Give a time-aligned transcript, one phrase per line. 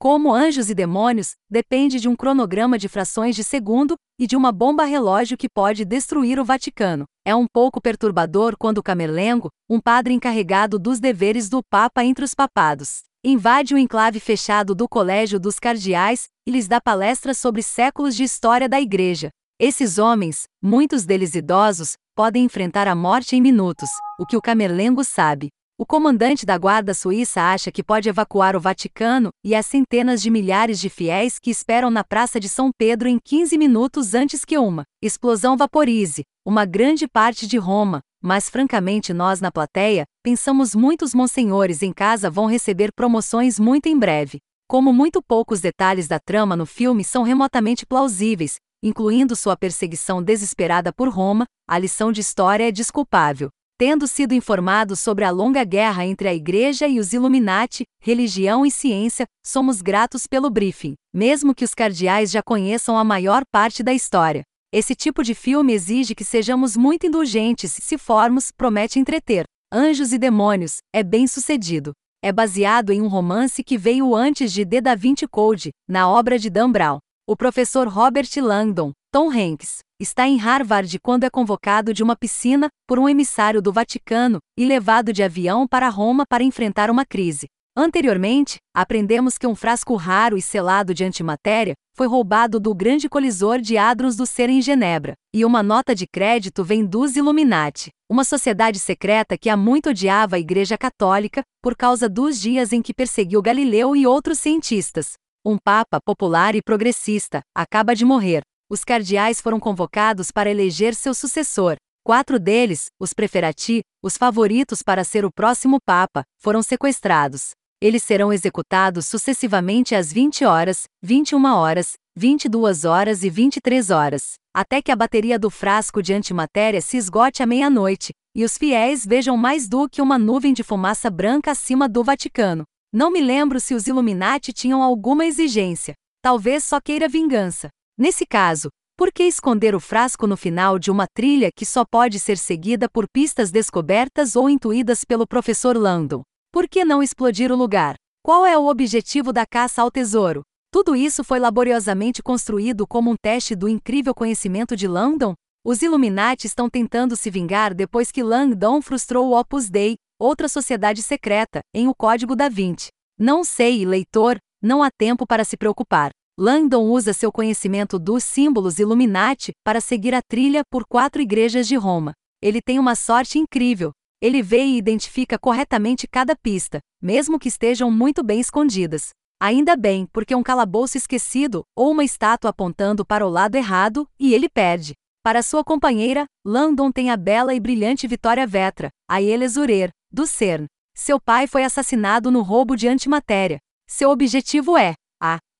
[0.00, 4.50] como anjos e demônios, depende de um cronograma de frações de segundo e de uma
[4.50, 7.04] bomba relógio que pode destruir o Vaticano.
[7.22, 12.34] É um pouco perturbador quando Camerlengo, um padre encarregado dos deveres do Papa entre os
[12.34, 18.16] papados, invade o enclave fechado do Colégio dos Cardeais e lhes dá palestras sobre séculos
[18.16, 19.28] de história da Igreja.
[19.60, 25.04] Esses homens, muitos deles idosos, podem enfrentar a morte em minutos, o que o Camerlengo
[25.04, 25.50] sabe.
[25.80, 30.28] O comandante da Guarda Suíça acha que pode evacuar o Vaticano e as centenas de
[30.28, 34.58] milhares de fiéis que esperam na Praça de São Pedro em 15 minutos antes que
[34.58, 38.00] uma explosão vaporize uma grande parte de Roma.
[38.22, 43.98] Mas francamente, nós na plateia pensamos muitos monsenhores em casa vão receber promoções muito em
[43.98, 44.36] breve.
[44.68, 50.92] Como muito poucos detalhes da trama no filme são remotamente plausíveis, incluindo sua perseguição desesperada
[50.92, 53.48] por Roma, a lição de história é desculpável.
[53.80, 58.70] Tendo sido informados sobre a longa guerra entre a Igreja e os Illuminati, religião e
[58.70, 63.94] ciência, somos gratos pelo briefing, mesmo que os cardeais já conheçam a maior parte da
[63.94, 64.42] história.
[64.70, 69.44] Esse tipo de filme exige que sejamos muito indulgentes se formos, promete entreter.
[69.72, 71.92] Anjos e Demônios, é bem sucedido.
[72.22, 76.38] É baseado em um romance que veio antes de The Da Vinci Code, na obra
[76.38, 76.98] de Dan Brown.
[77.26, 82.70] O professor Robert Langdon, Tom Hanks, está em Harvard quando é convocado de uma piscina
[82.88, 87.46] por um emissário do Vaticano e levado de avião para Roma para enfrentar uma crise.
[87.76, 93.60] Anteriormente, aprendemos que um frasco raro e selado de antimatéria foi roubado do grande colisor
[93.60, 98.24] de hadrons do ser em Genebra, e uma nota de crédito vem dos Illuminati, uma
[98.24, 102.94] sociedade secreta que há muito odiava a Igreja Católica por causa dos dias em que
[102.94, 105.12] perseguiu Galileu e outros cientistas.
[105.44, 111.12] Um papa popular e progressista acaba de morrer, os cardeais foram convocados para eleger seu
[111.12, 111.74] sucessor.
[112.04, 117.50] Quatro deles, os preferati, os favoritos para ser o próximo Papa, foram sequestrados.
[117.82, 124.80] Eles serão executados sucessivamente às 20 horas, 21 horas, 22 horas e 23 horas, até
[124.80, 129.36] que a bateria do frasco de antimatéria se esgote à meia-noite, e os fiéis vejam
[129.36, 132.64] mais do que uma nuvem de fumaça branca acima do Vaticano.
[132.92, 135.94] Não me lembro se os Illuminati tinham alguma exigência.
[136.22, 137.68] Talvez só queira vingança.
[138.00, 142.18] Nesse caso, por que esconder o frasco no final de uma trilha que só pode
[142.18, 146.22] ser seguida por pistas descobertas ou intuídas pelo professor Landon?
[146.50, 147.96] Por que não explodir o lugar?
[148.24, 150.40] Qual é o objetivo da caça ao tesouro?
[150.72, 155.34] Tudo isso foi laboriosamente construído como um teste do incrível conhecimento de Landon?
[155.62, 161.02] Os Illuminati estão tentando se vingar depois que Langdon frustrou o Opus Dei, outra sociedade
[161.02, 162.88] secreta, em O Código da Vinci.
[163.18, 166.12] Não sei, leitor, não há tempo para se preocupar.
[166.42, 171.76] Langdon usa seu conhecimento dos símbolos Illuminati para seguir a trilha por quatro igrejas de
[171.76, 172.14] Roma.
[172.40, 173.92] Ele tem uma sorte incrível.
[174.22, 179.10] Ele vê e identifica corretamente cada pista, mesmo que estejam muito bem escondidas.
[179.38, 184.32] Ainda bem, porque um calabouço esquecido ou uma estátua apontando para o lado errado e
[184.32, 184.94] ele perde.
[185.22, 190.64] Para sua companheira, Langdon tem a bela e brilhante Vitória Vetra, a Elezurer, do CERN.
[190.96, 193.58] Seu pai foi assassinado no roubo de antimatéria.
[193.86, 194.94] Seu objetivo é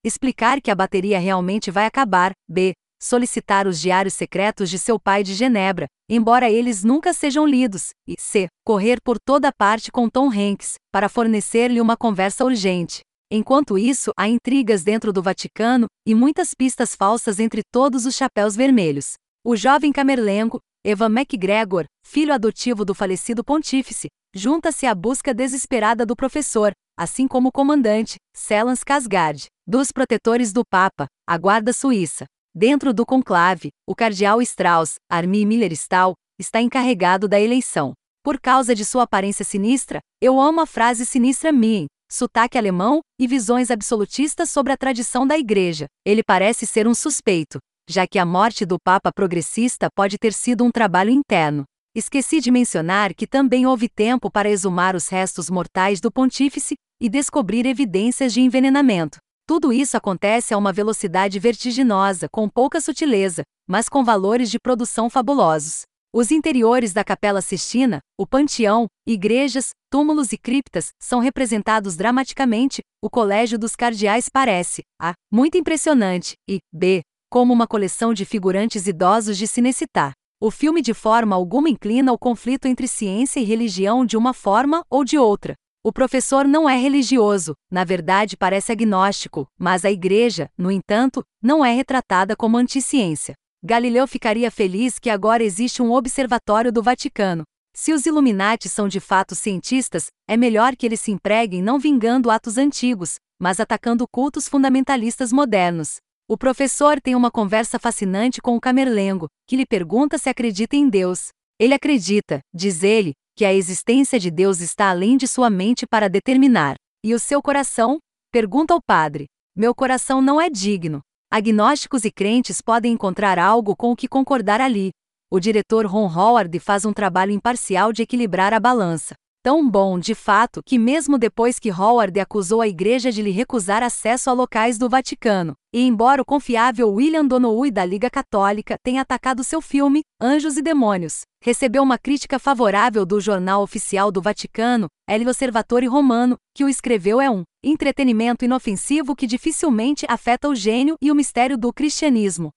[0.04, 2.72] explicar que a bateria realmente vai acabar, b.
[3.02, 8.14] solicitar os diários secretos de seu pai de Genebra, embora eles nunca sejam lidos, e
[8.18, 8.48] c.
[8.64, 13.00] correr por toda parte com Tom Hanks, para fornecer-lhe uma conversa urgente.
[13.30, 18.56] Enquanto isso, há intrigas dentro do Vaticano e muitas pistas falsas entre todos os chapéus
[18.56, 19.12] vermelhos.
[19.44, 26.16] O jovem camerlengo, Evan MacGregor, filho adotivo do falecido pontífice, junta-se à busca desesperada do
[26.16, 32.26] professor, assim como o comandante, Celans Casgard, dos protetores do Papa, a Guarda Suíça.
[32.54, 37.94] Dentro do conclave, o cardeal Strauss, Armin Miller-Stahl, está encarregado da eleição.
[38.22, 43.26] Por causa de sua aparência sinistra, eu amo a frase sinistra Mien, sotaque alemão e
[43.26, 45.86] visões absolutistas sobre a tradição da igreja.
[46.04, 50.64] Ele parece ser um suspeito, já que a morte do Papa progressista pode ter sido
[50.64, 51.64] um trabalho interno.
[51.96, 57.08] Esqueci de mencionar que também houve tempo para exumar os restos mortais do pontífice e
[57.08, 59.18] descobrir evidências de envenenamento.
[59.46, 65.10] Tudo isso acontece a uma velocidade vertiginosa, com pouca sutileza, mas com valores de produção
[65.10, 65.82] fabulosos.
[66.12, 72.80] Os interiores da Capela Sistina, o panteão, igrejas, túmulos e criptas são representados dramaticamente.
[73.00, 78.88] O Colégio dos Cardeais parece, a, muito impressionante, e, b, como uma coleção de figurantes
[78.88, 80.12] idosos de Cinecittà.
[80.40, 84.82] O filme de forma alguma inclina o conflito entre ciência e religião de uma forma
[84.90, 85.54] ou de outra.
[85.82, 91.64] O professor não é religioso, na verdade parece agnóstico, mas a igreja, no entanto, não
[91.64, 93.32] é retratada como anticiência.
[93.64, 97.44] Galileu ficaria feliz que agora existe um observatório do Vaticano.
[97.74, 102.30] Se os Illuminati são de fato cientistas, é melhor que eles se empreguem não vingando
[102.30, 105.96] atos antigos, mas atacando cultos fundamentalistas modernos.
[106.28, 110.90] O professor tem uma conversa fascinante com o Camerlengo, que lhe pergunta se acredita em
[110.90, 111.28] Deus.
[111.58, 116.10] Ele acredita, diz ele, que a existência de Deus está além de sua mente para
[116.10, 116.74] determinar.
[117.02, 117.98] E o seu coração?
[118.30, 119.28] Pergunta ao padre.
[119.56, 121.00] Meu coração não é digno.
[121.32, 124.90] Agnósticos e crentes podem encontrar algo com o que concordar ali.
[125.30, 129.14] O diretor Ron Howard faz um trabalho imparcial de equilibrar a balança.
[129.42, 133.82] Tão bom, de fato, que mesmo depois que Howard acusou a igreja de lhe recusar
[133.82, 139.00] acesso a locais do Vaticano, e embora o confiável William Donohue da Liga Católica tenha
[139.00, 144.88] atacado seu filme, Anjos e Demônios, recebeu uma crítica favorável do jornal oficial do Vaticano,
[145.08, 150.96] El Osservatore Romano, que o escreveu é um entretenimento inofensivo que dificilmente afeta o gênio
[151.00, 152.50] e o mistério do cristianismo.